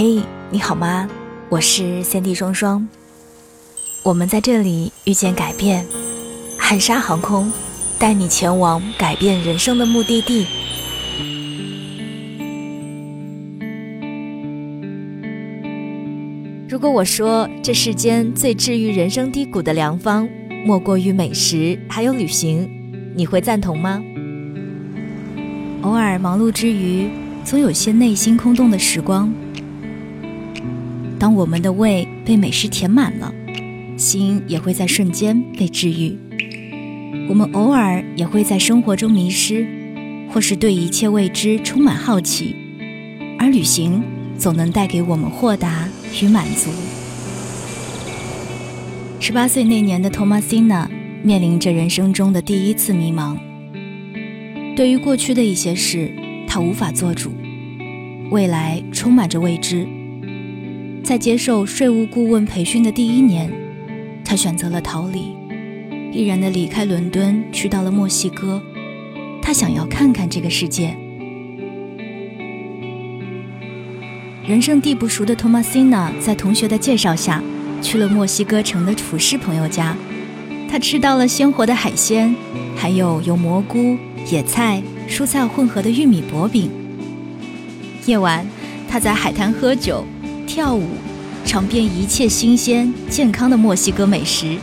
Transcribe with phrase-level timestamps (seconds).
[0.00, 1.08] 嘿，你好吗？
[1.48, 2.86] 我是三 D 双双，
[4.04, 5.84] 我们在这里遇见改变，
[6.56, 7.52] 汉莎航空
[7.98, 10.46] 带你前往改变人生的目的地。
[16.68, 20.28] 如果我说这世间最治愈人生低谷的良方，
[20.64, 22.70] 莫过于美食还有旅行，
[23.16, 24.00] 你会赞同吗？
[25.82, 27.10] 偶尔忙碌之余，
[27.44, 29.28] 总有些内心空洞的时光。
[31.18, 33.34] 当我们的胃被美食填满了，
[33.96, 36.16] 心也会在瞬间被治愈。
[37.28, 39.66] 我们偶尔也会在生活中迷失，
[40.30, 42.54] 或是对一切未知充满好奇，
[43.38, 44.02] 而旅行
[44.38, 45.88] 总能带给我们豁达
[46.22, 46.70] 与满足。
[49.18, 50.86] 十八岁那年的 Tomasina
[51.24, 53.36] 面临着人生中的第一次迷茫。
[54.76, 56.12] 对于过去的一些事，
[56.46, 57.30] 他无法做主；
[58.30, 59.86] 未来充满着未知。
[61.02, 63.50] 在接受税务顾问培训的第一年，
[64.24, 65.34] 他选择了逃离，
[66.12, 68.62] 毅然地离开伦敦，去到了墨西哥。
[69.40, 70.94] 他想要看看这个世界。
[74.46, 77.42] 人生地不熟的托马斯娜在同学的介绍下，
[77.80, 79.96] 去了墨西哥城的厨师朋友家。
[80.70, 82.34] 他吃到了鲜活的海鲜，
[82.76, 83.96] 还有由蘑菇、
[84.30, 86.70] 野菜、蔬菜混合的玉米薄饼。
[88.04, 88.46] 夜晚，
[88.86, 90.04] 他在海滩喝酒。
[90.48, 90.88] 跳舞，
[91.44, 94.56] 尝遍一切新鲜健康的墨西哥美食，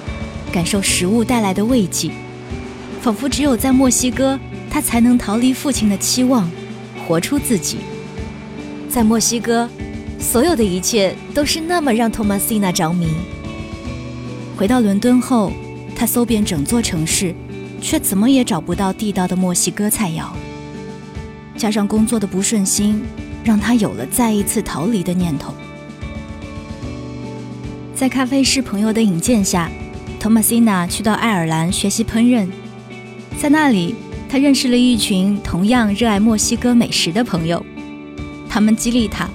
[0.51, 2.09] 感受食物带来的慰藉，
[2.99, 6.49] 仿佛只有在墨西哥，他才能逃离父亲的期望，
[7.07, 7.77] 活出自己。
[8.89, 9.69] 在墨西哥，
[10.19, 13.07] 所有的一切都是那么让托马斯娜着迷。
[14.57, 15.53] 回到伦敦后，
[15.95, 17.35] 他搜遍整座城市，
[17.79, 20.29] 却怎么也找不到地道的墨西哥菜肴。
[21.55, 23.03] 加上工作的不顺心，
[23.43, 25.53] 让他有了再一次逃离的念头。
[27.95, 29.71] 在咖啡师朋友的引荐下，
[30.19, 32.45] 托马西娜去到爱尔兰学习烹饪。
[33.39, 33.95] 在那里，
[34.27, 37.65] 他认识了一群同样热爱墨西哥美食的朋友。
[38.49, 39.29] 他们激励他：“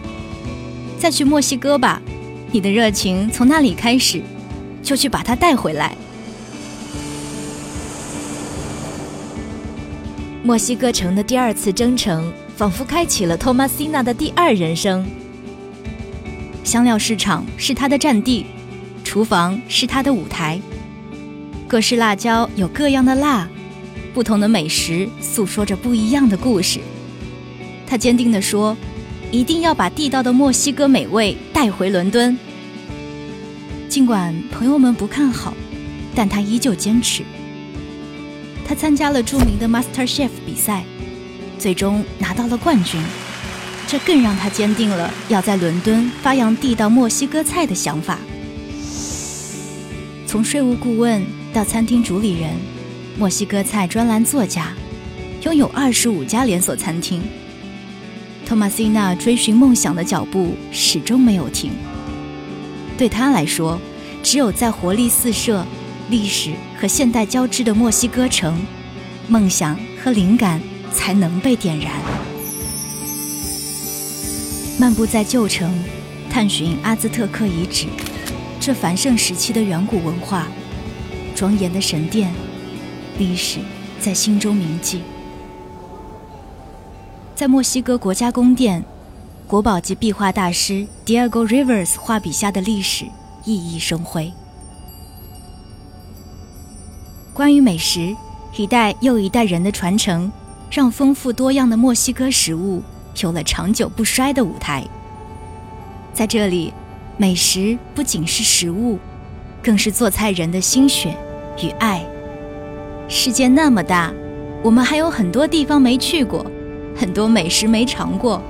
[1.00, 2.02] 再去墨西哥吧，
[2.52, 4.20] 你的热情从那里开始，
[4.82, 5.96] 就去把它带回来。”
[10.44, 15.02] 墨西哥城的第二次征程，仿佛开启了托马斯娜的第二人生。
[16.62, 18.46] 香料市场是他的战地，
[19.02, 20.60] 厨房是他的舞台。
[21.66, 23.48] 各式辣椒有各样的辣，
[24.12, 26.80] 不同的美食诉说着不一样的故事。
[27.86, 28.76] 他坚定地说
[29.32, 32.36] ：“一定要把地道的墨西哥美味带回伦敦。”
[33.88, 35.54] 尽管朋友们不看好，
[36.14, 37.24] 但他依旧坚持。
[38.64, 40.84] 他参加了著名的 Master Chef 比赛，
[41.58, 43.00] 最终拿到了冠军。
[43.90, 48.20] 这更让他坚定了要在伦敦发扬地道墨西哥菜的想法。
[50.28, 51.20] 从税务顾问
[51.52, 52.52] 到餐厅主理人，
[53.18, 54.68] 墨西哥菜专栏作家，
[55.42, 57.20] 拥有二十五家连锁餐厅。
[58.46, 61.72] 托马斯娜追寻梦想的脚步始终没有停。
[62.96, 63.76] 对他来说，
[64.22, 65.66] 只有在活力四射、
[66.10, 68.56] 历史和现代交织的墨西哥城，
[69.26, 70.60] 梦想和灵感
[70.94, 71.90] 才能被点燃。
[74.80, 75.70] 漫步在旧城，
[76.30, 77.86] 探寻阿兹特克遗址，
[78.58, 80.46] 这繁盛时期的远古文化，
[81.34, 82.32] 庄严的神殿，
[83.18, 83.58] 历史
[84.00, 85.02] 在心中铭记。
[87.34, 88.82] 在墨西哥国家宫殿，
[89.46, 93.04] 国宝级壁画大师 Diego Rivers 画笔下的历史
[93.44, 94.32] 熠熠生辉。
[97.34, 98.16] 关于美食，
[98.56, 100.32] 一代又一代人的传承，
[100.70, 102.82] 让丰富多样的墨西哥食物。
[103.22, 104.84] 有了长久不衰的舞台。
[106.12, 106.72] 在这里，
[107.16, 108.98] 美食不仅是食物，
[109.62, 111.14] 更是做菜人的心血
[111.62, 112.04] 与爱。
[113.08, 114.12] 世界那么大，
[114.62, 116.44] 我们还有很多地方没去过，
[116.96, 118.40] 很多美食没尝过，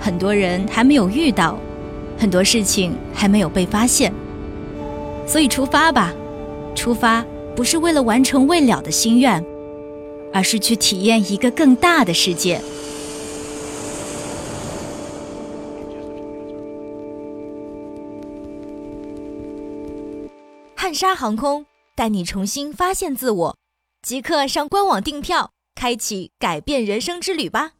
[0.00, 1.58] 很多人还没有遇到，
[2.18, 4.12] 很多事情还没有被发现。
[5.26, 6.12] 所以出发吧，
[6.74, 7.24] 出发
[7.54, 9.44] 不是为了完成未了的心愿，
[10.32, 12.60] 而是去体验一个更大的世界。
[20.78, 21.64] 汉莎航空
[21.96, 23.56] 带你重新发现自我，
[24.02, 27.72] 即刻上官网订票，开启改变人生之旅吧。